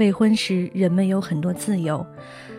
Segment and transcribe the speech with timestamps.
[0.00, 2.04] 未婚时人们有很多自由，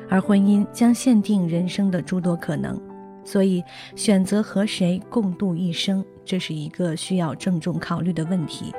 [0.07, 2.79] 而婚姻将限定人生的诸多可能。
[3.23, 3.63] 所以，
[3.95, 8.71] 选择和谁共度一生，这是一个需要郑重考虑的问题。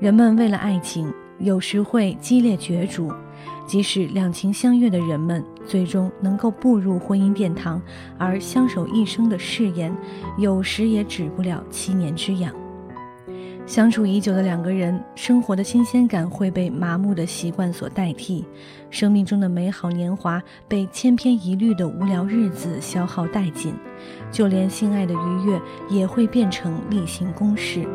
[0.00, 3.12] 人们为了爱情，有时会激烈角逐。
[3.66, 7.82] 即使两情相悦的人们最终能够步入婚姻殿堂，
[8.16, 9.94] 而相守一生的誓言，
[10.38, 12.50] 有时也止不了七年之痒。
[13.68, 18.42] 相处已久的两个人，生活的新鲜感会被麻木的习惯所代替，
[18.88, 23.74] 生命中的美好年华被千篇一律的无聊日子消耗殆尽，
[24.32, 25.60] 就连性爱的愉悦
[25.90, 27.86] 也会变成例行公事。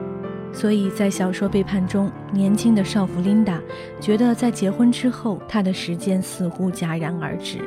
[0.53, 3.59] 所以在小说《背叛》中，年轻的少妇琳达
[3.99, 7.57] 觉得，在结婚之后，她的时间似乎戛然而止。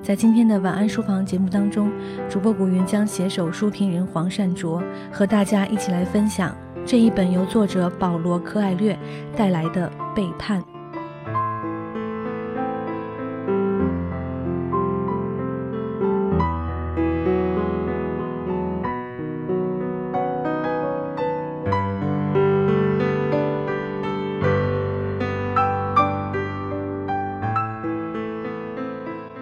[0.00, 1.90] 在今天的晚安书房节目当中，
[2.30, 8.96] 主播古云将携手书评人黄善卓，和大家一起来分享这一本由作者保罗·科艾略
[9.34, 10.60] 带来的《背叛》。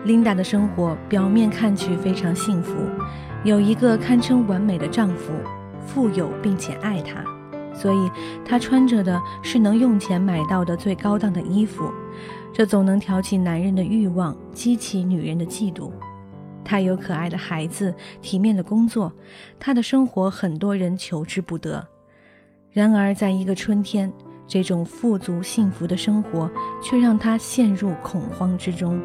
[0.04, 2.74] 琳达的生活表面看去非常幸福，
[3.44, 5.32] 有一个堪称完美的丈夫，
[5.86, 7.24] 富有并且爱他，
[7.74, 8.10] 所以
[8.44, 11.92] 她穿着的是能用钱买到的最高档的衣服，
[12.52, 15.90] 这总能挑起男人的欲望，激起女人的嫉妒。
[16.64, 19.12] 她有可爱的孩子，体面的工作，
[19.58, 21.86] 她的生活很多人求之不得。
[22.70, 24.10] 然而，在一个春天，
[24.46, 26.50] 这种富足幸福的生活
[26.82, 29.00] 却让她陷入恐慌之中。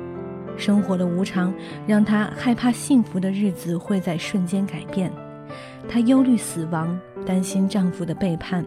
[0.56, 1.53] 生活的无常
[1.86, 5.12] 让她害怕幸福的日子会在瞬间改变，
[5.88, 8.66] 她忧虑死亡，担心丈夫的背叛，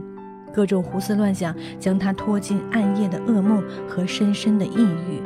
[0.52, 5.22] 各种胡思乱想将她拖进暗夜的噩梦和深深的抑郁。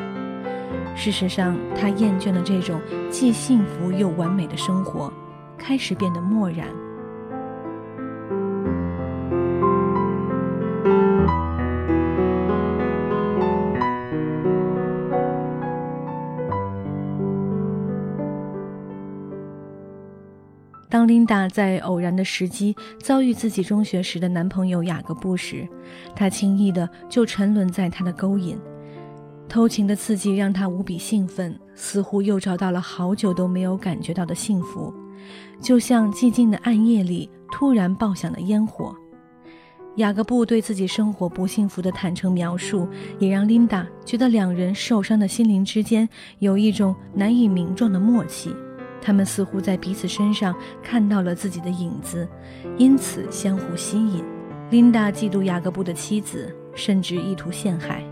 [0.97, 5.12] 事实上，她厌倦了这种既幸福又完美的生活，
[5.59, 6.69] 开始变得漠然。
[21.24, 25.66] 琳达在偶然的时机遭遇自己中学时的男朋友雅各布时，
[26.14, 28.58] 她轻易的就沉沦在他的勾引，
[29.48, 34.92] 偷情的刺激让她无比兴奋，似乎又找到了好久都没有感觉到的幸福，
[35.62, 38.94] 就像寂静的暗夜里突然爆响的烟火。
[39.96, 42.86] 雅各布对自己生活不幸福的坦诚描述，
[43.18, 46.06] 也让琳达觉得两人受伤的心灵之间
[46.40, 48.54] 有一种难以名状的默契。
[49.04, 52.26] 他们似乎在彼此身上看到了自己的影子，
[52.78, 54.25] 因此相互吸引。
[54.70, 58.03] 琳达嫉妒雅各布的妻子，甚至意图陷害，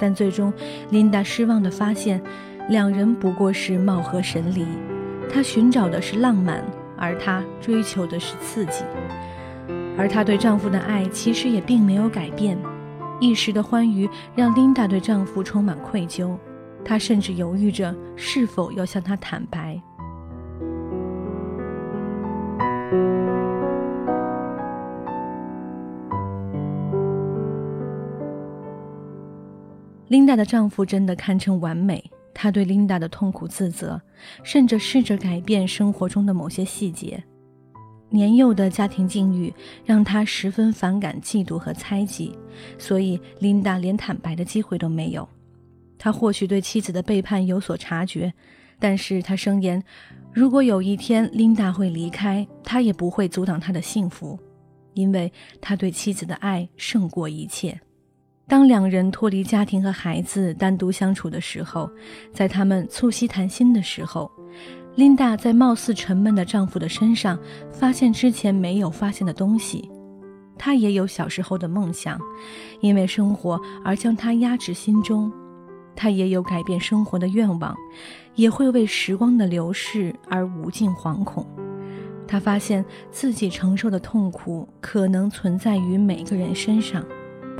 [0.00, 0.52] 但最终，
[0.90, 2.20] 琳达失望地发现，
[2.68, 4.66] 两人不过是貌合神离。
[5.32, 6.64] 她寻找的是浪漫，
[6.98, 8.82] 而他追求的是刺激。
[9.96, 12.58] 而她对丈夫的爱其实也并没有改变。
[13.20, 16.36] 一时的欢愉让琳达对丈夫充满愧疚，
[16.84, 19.80] 她甚至犹豫着是否要向他坦白。
[30.10, 32.02] 琳达的丈夫真的堪称完美，
[32.34, 34.00] 他对琳达的痛苦自责，
[34.42, 37.22] 甚至试着改变生活中的某些细节。
[38.08, 39.54] 年幼的家庭境遇
[39.84, 42.36] 让他十分反感嫉妒和猜忌，
[42.76, 45.28] 所以琳达连坦白的机会都没有。
[45.96, 48.34] 他或许对妻子的背叛有所察觉，
[48.80, 49.80] 但是他声言，
[50.32, 54.36] 如果有一天琳达会离开，他也不会阻挡她的幸福，
[54.94, 57.80] 因为他对妻子的爱胜过一切。
[58.50, 61.88] 当两人脱离家庭和孩子，单独相处的时候，
[62.34, 64.28] 在他们促膝谈心的时候，
[64.96, 67.38] 琳达在貌似沉闷的丈夫的身上
[67.70, 69.88] 发现之前没有发现的东西。
[70.58, 72.18] 她也有小时候的梦想，
[72.80, 75.30] 因为生活而将她压制心中；
[75.94, 77.72] 她也有改变生活的愿望，
[78.34, 81.46] 也会为时光的流逝而无尽惶恐。
[82.26, 87.00] 她发现自己承受的痛苦可能存在于每个人身上。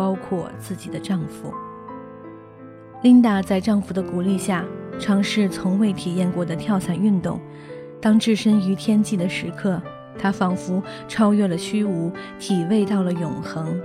[0.00, 1.52] 包括自己的丈夫。
[3.02, 4.64] 琳达在丈夫的鼓励下，
[4.98, 7.38] 尝试从未体验过的跳伞运动。
[8.00, 9.78] 当置身于天际的时刻，
[10.18, 13.78] 她仿佛超越了虚无，体味到了永恒。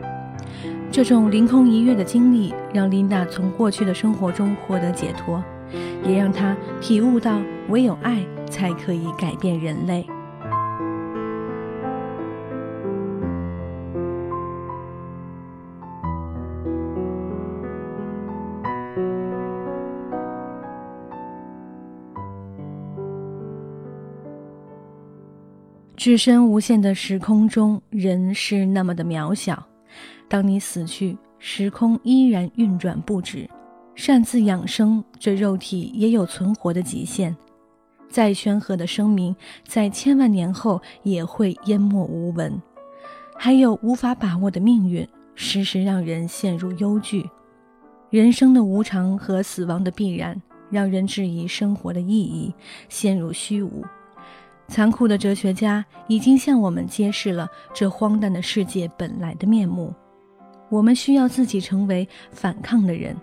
[0.90, 5.44] 这种凌空一跃的经历，让琳达从过去的生活中获得解脱，
[6.08, 10.08] 也让她体悟到，唯有爱才可以改变人类。
[26.06, 29.66] 置身无限的时空中，人是那么的渺小。
[30.30, 33.50] 当你死去，时空依然运转不止。
[33.96, 37.36] 擅自养生，这肉体也有存活的极限。
[38.08, 39.36] 再煊赫的生命，
[39.68, 42.54] 在千万年后也会淹没无闻。
[43.36, 47.28] 还有无法把握的命运，时时让人陷入忧惧。
[48.12, 52.54] 人生的无常和死亡的必然，让人质疑生活的意义，
[52.90, 53.84] 陷入虚无。
[54.68, 59.94] 残酷的哲学家已经向我们揭示了这荒诞的世界本来的面目。
[60.70, 63.16] 我们需要自己成为反抗的人。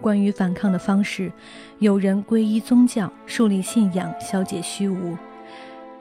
[0.00, 1.32] 关于反抗的方式，
[1.78, 5.16] 有人皈依宗教，树立信仰，消解虚无；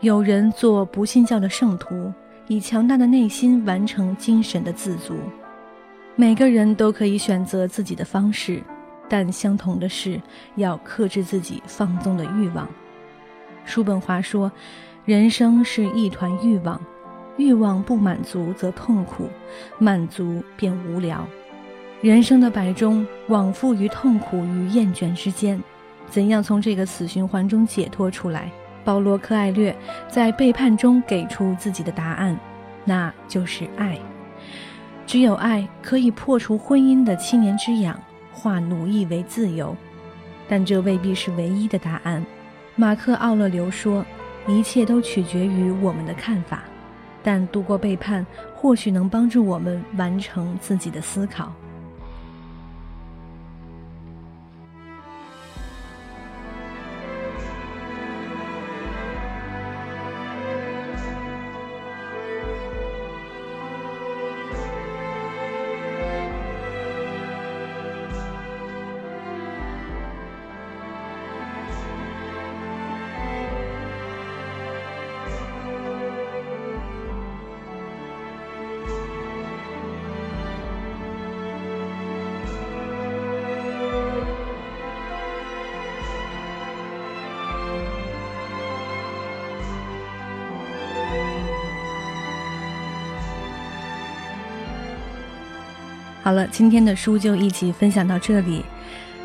[0.01, 2.12] 有人做不信教的圣徒，
[2.47, 5.15] 以强大的内心完成精神的自足。
[6.15, 8.62] 每个人都可以选择自己的方式，
[9.09, 10.21] 但相同的是
[10.56, 12.69] 要克制自己放纵的欲望。
[13.65, 14.51] 叔本华说
[15.06, 16.79] ：“人生是一团欲望，
[17.38, 19.27] 欲望不满足则痛苦，
[19.77, 21.25] 满足便无聊。
[22.01, 25.62] 人生的百中，往复于痛苦与厌倦之间，
[26.09, 28.51] 怎样从这个死循环中解脱出来？”
[28.85, 29.75] 保罗·柯艾略
[30.07, 32.39] 在背叛中给出自己的答案，
[32.83, 33.97] 那就是爱。
[35.07, 38.00] 只有爱可以破除婚姻的七年之痒，
[38.31, 39.75] 化奴役为自由，
[40.47, 42.23] 但这未必是唯一的答案。
[42.77, 44.06] 马克·奥勒留说
[44.48, 46.63] ：“一切都取决于我们的看法，
[47.24, 51.54] 但度过背叛或许能帮助我们完成自己的思考。”
[96.25, 98.66] 好了，今天的书就一起分享到这里。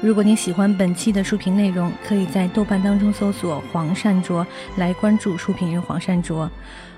[0.03, 6.51] 如果你喜欢本期的书评内容，可以在豆瓣当中搜索“黄善卓”来关注书评人黄善卓。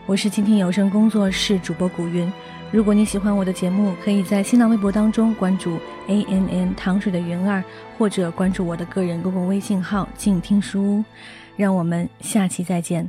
[0.04, 2.28] 我是倾听有声工作室主播古云。
[2.72, 5.78] 如果你喜欢我的节目，可以在新浪微博当中关注
[6.08, 7.62] A N N 糖水的云儿，
[7.96, 11.04] 或者关注我的个人公共微信号“静听书屋”。
[11.56, 13.08] 让我们下期再见。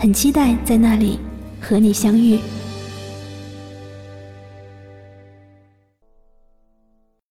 [0.00, 1.18] 很期待在那里
[1.60, 2.38] 和你相遇。